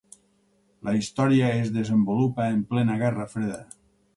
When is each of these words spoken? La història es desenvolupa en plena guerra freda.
La 0.87 0.93
història 0.99 1.51
es 1.59 1.69
desenvolupa 1.75 2.49
en 2.55 2.65
plena 2.73 2.97
guerra 3.05 3.29
freda. 3.37 3.63